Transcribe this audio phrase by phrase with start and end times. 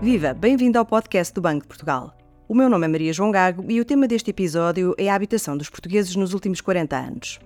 [0.00, 2.16] Viva, bem-vindo ao podcast do Banco de Portugal.
[2.46, 5.56] O meu nome é Maria João Gago e o tema deste episódio é a habitação
[5.56, 7.40] dos portugueses nos últimos 40 anos.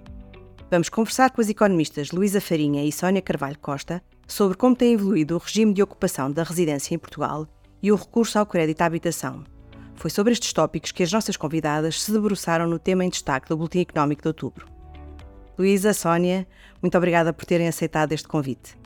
[0.71, 5.35] Vamos conversar com as economistas Luísa Farinha e Sónia Carvalho Costa sobre como tem evoluído
[5.35, 7.49] o regime de ocupação da residência em Portugal
[7.83, 9.45] e o recurso ao crédito à habitação.
[9.95, 13.57] Foi sobre estes tópicos que as nossas convidadas se debruçaram no tema em destaque do
[13.57, 14.67] Boletim Económico de Outubro.
[15.59, 16.47] Luísa, Sónia,
[16.83, 18.82] muito obrigada por terem aceitado este convite.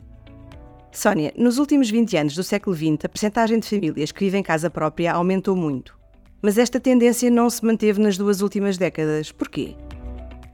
[0.91, 4.43] Sónia, nos últimos 20 anos do século XX, a percentagem de famílias que vivem em
[4.43, 5.97] casa própria aumentou muito.
[6.41, 9.31] Mas esta tendência não se manteve nas duas últimas décadas.
[9.31, 9.75] Porquê?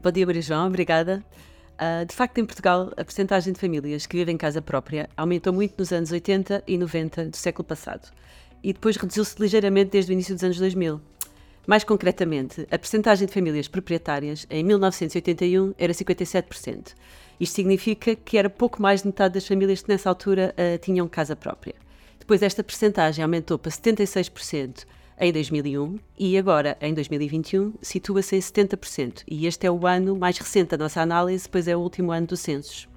[0.01, 1.23] Bom dia, Maria João, obrigada.
[1.73, 5.53] Uh, de facto, em Portugal, a percentagem de famílias que vivem em casa própria aumentou
[5.53, 8.11] muito nos anos 80 e 90 do século passado
[8.63, 11.01] e depois reduziu-se ligeiramente desde o início dos anos 2000.
[11.65, 16.93] Mais concretamente, a percentagem de famílias proprietárias em 1981 era 57%.
[17.39, 21.07] Isto significa que era pouco mais de metade das famílias que nessa altura uh, tinham
[21.07, 21.75] casa própria.
[22.19, 24.85] Depois esta percentagem aumentou para 76%
[25.19, 29.23] em 2001 e agora, em 2021, situa-se em 70%.
[29.27, 32.27] E este é o ano mais recente da nossa análise, pois é o último ano
[32.27, 32.89] do censo.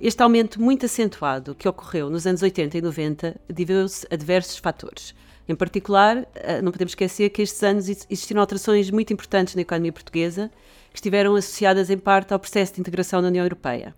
[0.00, 5.14] Este aumento muito acentuado que ocorreu nos anos 80 e 90 deveu-se a diversos fatores.
[5.50, 9.92] Em particular, eh, não podemos esquecer que estes anos existiram alterações muito importantes na economia
[9.92, 10.48] portuguesa
[10.92, 13.92] que estiveram associadas em parte ao processo de integração na União Europeia.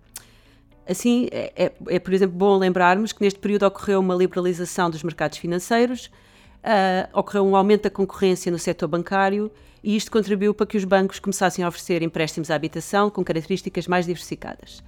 [0.88, 5.02] Assim, é, é, é, por exemplo, bom lembrarmos que neste período ocorreu uma liberalização dos
[5.02, 9.52] mercados financeiros, uh, ocorreu um aumento da concorrência no setor bancário
[9.84, 13.86] e isto contribuiu para que os bancos começassem a oferecer empréstimos à habitação com características
[13.86, 14.82] mais diversificadas.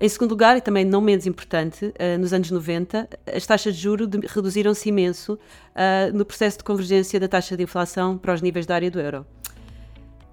[0.00, 3.82] Em segundo lugar, e também não menos importante, uh, nos anos 90, as taxas de
[3.82, 8.64] juros reduziram-se imenso uh, no processo de convergência da taxa de inflação para os níveis
[8.64, 9.26] da área do euro.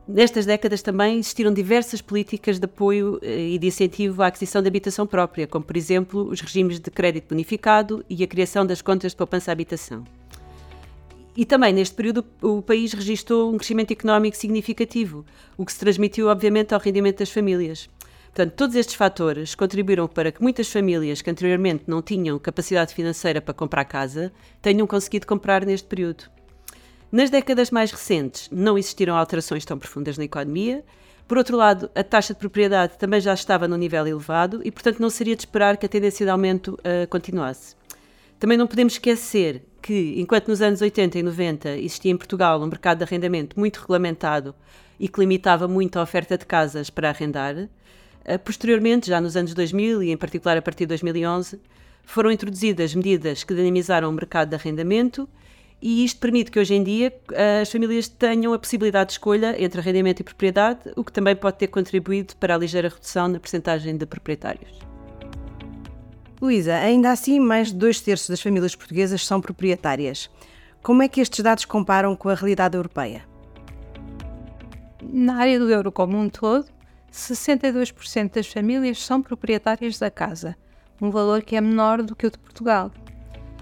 [0.07, 4.67] Nestas décadas também existiram diversas políticas de apoio eh, e de incentivo à aquisição de
[4.67, 9.13] habitação própria, como por exemplo os regimes de crédito bonificado e a criação das contas
[9.13, 10.03] de poupança à habitação.
[11.35, 15.25] E também neste período o país registrou um crescimento económico significativo,
[15.57, 17.89] o que se transmitiu obviamente ao rendimento das famílias.
[18.35, 23.39] Portanto, todos estes fatores contribuíram para que muitas famílias que anteriormente não tinham capacidade financeira
[23.39, 24.29] para comprar casa
[24.61, 26.25] tenham conseguido comprar neste período.
[27.09, 30.83] Nas décadas mais recentes, não existiram alterações tão profundas na economia.
[31.25, 34.99] Por outro lado, a taxa de propriedade também já estava num nível elevado e, portanto,
[34.99, 37.77] não seria de esperar que a tendência de aumento uh, continuasse.
[38.37, 42.67] Também não podemos esquecer que, enquanto nos anos 80 e 90 existia em Portugal um
[42.67, 44.53] mercado de arrendamento muito regulamentado
[44.99, 47.69] e que limitava muito a oferta de casas para arrendar,
[48.43, 51.59] posteriormente, já nos anos 2000 e em particular a partir de 2011,
[52.03, 55.27] foram introduzidas medidas que dinamizaram o mercado de arrendamento
[55.81, 59.55] e isto permite que hoje em dia eh, as famílias tenham a possibilidade de escolha
[59.61, 63.39] entre arrendamento e propriedade, o que também pode ter contribuído para a ligeira redução na
[63.39, 64.79] percentagem de proprietários.
[66.41, 70.29] Luísa, ainda assim, mais de dois terços das famílias portuguesas são proprietárias.
[70.81, 73.23] Como é que estes dados comparam com a realidade europeia?
[75.03, 76.65] Na área do euro como um todo,
[77.15, 80.55] 62% das famílias são proprietárias da casa,
[81.01, 82.91] um valor que é menor do que o de Portugal.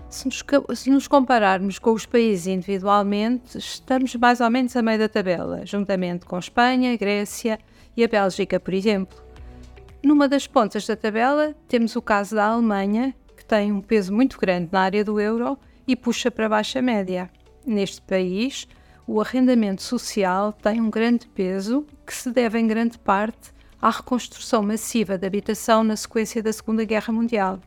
[0.10, 0.44] Se nos,
[0.76, 5.66] se nos, compararmos com os países individualmente, estamos mais ou menos a meio da tabela,
[5.66, 7.60] juntamente com Espanha, Grécia
[7.96, 9.18] e a Bélgica, por exemplo.
[10.04, 14.40] Numa das pontas da tabela, temos o caso da Alemanha, que tem um peso muito
[14.40, 17.30] grande na área do euro e puxa para baixo a média.
[17.66, 18.68] Neste país,
[19.06, 24.64] o arrendamento social tem um grande peso que se deve em grande parte à reconstrução
[24.64, 27.60] massiva da habitação na sequência da Segunda Guerra Mundial.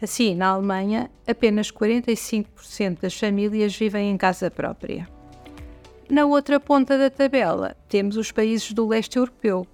[0.00, 5.06] Assim, na Alemanha, apenas 45% das famílias vivem em casa própria.
[6.08, 9.66] Na outra ponta da tabela, temos os países do leste europeu.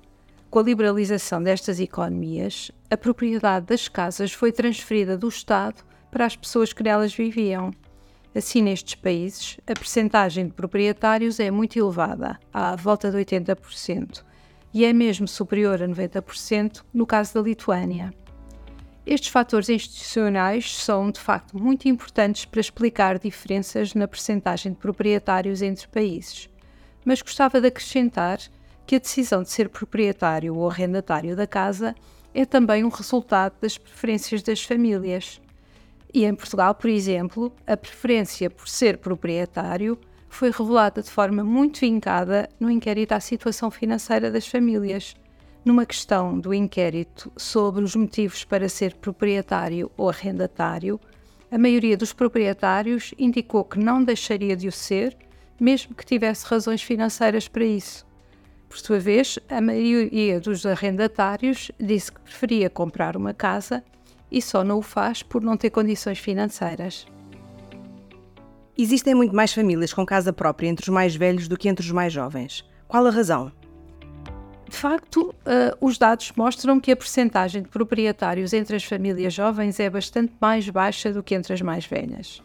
[0.50, 6.34] Com a liberalização destas economias, a propriedade das casas foi transferida do Estado para as
[6.34, 7.70] pessoas que nelas viviam.
[8.34, 14.22] Assim, nestes países, a percentagem de proprietários é muito elevada, à volta de 80%,
[14.72, 18.12] e é mesmo superior a 90% no caso da Lituânia.
[19.06, 25.62] Estes fatores institucionais são, de facto, muito importantes para explicar diferenças na percentagem de proprietários
[25.62, 26.50] entre países.
[27.06, 28.38] Mas gostava de acrescentar
[28.86, 31.94] que a decisão de ser proprietário ou arrendatário da casa
[32.34, 35.40] é também um resultado das preferências das famílias.
[36.12, 41.80] E em Portugal, por exemplo, a preferência por ser proprietário foi revelada de forma muito
[41.80, 45.14] vincada no inquérito à situação financeira das famílias
[45.68, 50.98] numa questão do inquérito sobre os motivos para ser proprietário ou arrendatário,
[51.50, 55.16] a maioria dos proprietários indicou que não deixaria de o ser,
[55.60, 58.06] mesmo que tivesse razões financeiras para isso.
[58.68, 63.82] Por sua vez, a maioria dos arrendatários disse que preferia comprar uma casa
[64.30, 67.06] e só não o faz por não ter condições financeiras.
[68.76, 71.90] Existem muito mais famílias com casa própria entre os mais velhos do que entre os
[71.90, 72.64] mais jovens.
[72.86, 73.50] Qual a razão?
[74.68, 79.80] De facto, uh, os dados mostram que a percentagem de proprietários entre as famílias jovens
[79.80, 82.42] é bastante mais baixa do que entre as mais velhas.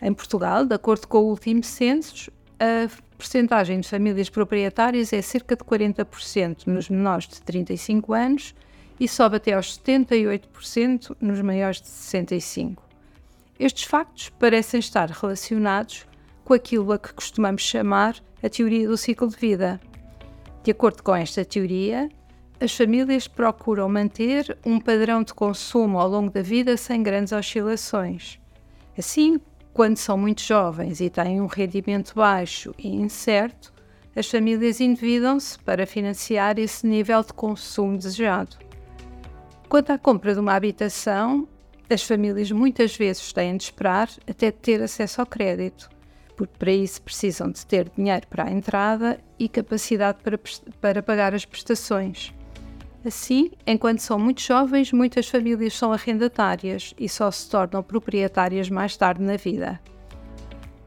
[0.00, 2.88] Em Portugal, de acordo com o último censo, a
[3.18, 8.54] percentagem de famílias proprietárias é cerca de 40% nos menores de 35 anos
[8.98, 12.82] e sobe até aos 78% nos maiores de 65.
[13.58, 16.06] Estes factos parecem estar relacionados
[16.44, 19.80] com aquilo a que costumamos chamar a teoria do ciclo de vida.
[20.62, 22.08] De acordo com esta teoria,
[22.60, 28.38] as famílias procuram manter um padrão de consumo ao longo da vida sem grandes oscilações.
[28.96, 29.40] Assim,
[29.72, 33.72] quando são muito jovens e têm um rendimento baixo e incerto,
[34.14, 38.56] as famílias endividam-se para financiar esse nível de consumo desejado.
[39.68, 41.48] Quanto à compra de uma habitação,
[41.90, 45.90] as famílias muitas vezes têm de esperar até ter acesso ao crédito,
[46.36, 50.38] porque para isso precisam de ter dinheiro para a entrada e capacidade para,
[50.80, 52.32] para pagar as prestações.
[53.04, 58.96] Assim, enquanto são muito jovens, muitas famílias são arrendatárias e só se tornam proprietárias mais
[58.96, 59.80] tarde na vida.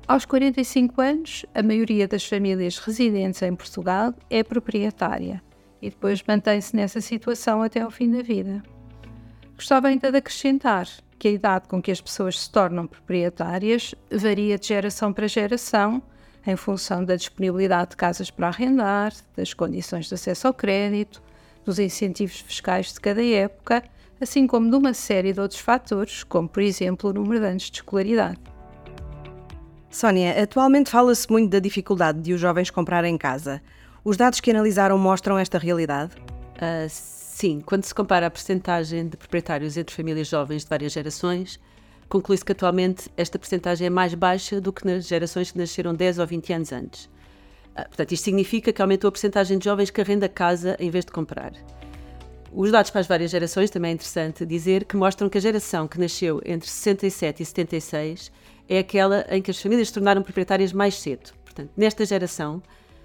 [0.07, 5.41] Aos 45 anos, a maioria das famílias residentes em Portugal é proprietária
[5.81, 8.61] e depois mantém-se nessa situação até ao fim da vida.
[9.55, 10.87] Gostava ainda de acrescentar
[11.17, 16.01] que a idade com que as pessoas se tornam proprietárias varia de geração para geração,
[16.47, 21.21] em função da disponibilidade de casas para arrendar, das condições de acesso ao crédito,
[21.65, 23.83] dos incentivos fiscais de cada época,
[24.21, 27.63] assim como de uma série de outros fatores, como por exemplo o número de anos
[27.63, 28.39] de escolaridade.
[29.89, 33.61] Sónia, atualmente fala-se muito da dificuldade de os jovens comprarem casa.
[34.03, 36.13] Os dados que analisaram mostram esta realidade?
[36.55, 41.59] Uh, sim, quando se compara a percentagem de proprietários entre famílias jovens de várias gerações,
[42.07, 46.19] conclui-se que atualmente esta percentagem é mais baixa do que nas gerações que nasceram 10
[46.19, 47.05] ou 20 anos antes.
[47.05, 51.03] Uh, portanto, isto significa que aumentou a percentagem de jovens que arrenda casa em vez
[51.03, 51.51] de comprar.
[52.53, 55.89] Os dados para as várias gerações também é interessante dizer que mostram que a geração
[55.89, 58.31] que nasceu entre 67 e 76
[58.67, 61.31] é aquela em que as famílias se tornaram proprietárias mais cedo.
[61.43, 62.63] Portanto, nesta geração,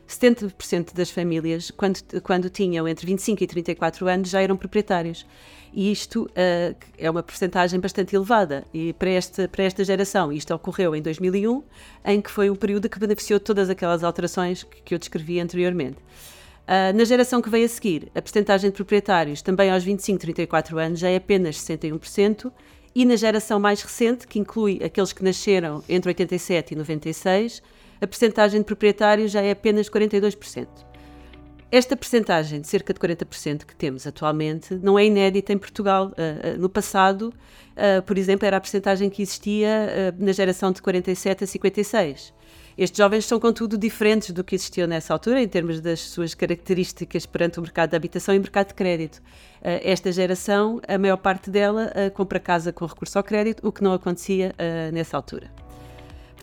[0.09, 5.27] 70% das famílias, quando, quando tinham entre 25 e 34 anos, já eram proprietários.
[5.73, 10.33] E isto uh, é uma porcentagem bastante elevada e para esta, para esta geração.
[10.33, 11.63] Isto ocorreu em 2001,
[12.05, 15.97] em que foi o período que beneficiou todas aquelas alterações que, que eu descrevi anteriormente.
[16.65, 20.79] Uh, na geração que vem a seguir, a porcentagem de proprietários também aos 25, 34
[20.79, 22.53] anos já é apenas 61%,
[22.95, 27.63] e na geração mais recente, que inclui aqueles que nasceram entre 87 e 96,
[28.01, 30.67] a percentagem de proprietários já é apenas 42%.
[31.75, 36.13] Esta percentagem de cerca de 40% que temos atualmente não é inédita em Portugal.
[36.13, 37.35] Uh, uh, no passado,
[37.73, 42.33] uh, por exemplo, era a percentagem que existia na geração de 47 a 56.
[42.79, 47.27] Estes jovens são, contudo, diferentes do que existiam nessa altura, em termos das suas características
[47.27, 49.21] perante o mercado de habitação e mercado de crédito.
[49.61, 53.93] Esta geração, a maior parte dela, compra casa com recurso ao crédito, o que não
[53.93, 54.53] acontecia
[54.93, 55.64] nessa altura.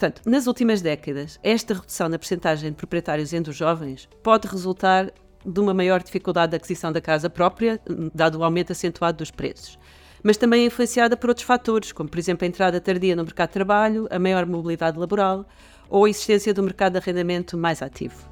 [0.01, 5.11] Portanto, nas últimas décadas, esta redução na percentagem de proprietários entre os jovens pode resultar
[5.45, 7.79] de uma maior dificuldade de aquisição da casa própria,
[8.11, 9.77] dado o aumento acentuado dos preços.
[10.23, 13.49] Mas também é influenciada por outros fatores, como por exemplo a entrada tardia no mercado
[13.49, 15.45] de trabalho, a maior mobilidade laboral
[15.87, 18.27] ou a existência do mercado de arrendamento mais ativo.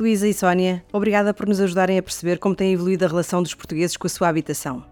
[0.00, 3.52] Luísa e Sónia, obrigada por nos ajudarem a perceber como tem evoluído a relação dos
[3.52, 4.82] portugueses com a sua habitação.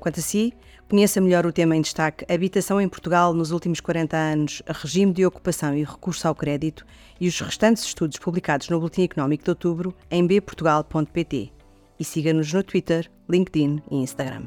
[0.00, 0.54] Quanto a si,
[0.88, 5.26] Conheça melhor o tema em destaque Habitação em Portugal nos últimos 40 anos, regime de
[5.26, 6.86] ocupação e recurso ao crédito
[7.20, 11.52] e os restantes estudos publicados no Boletim Económico de Outubro em bportugal.pt.
[12.00, 14.44] E siga-nos no Twitter, LinkedIn e Instagram.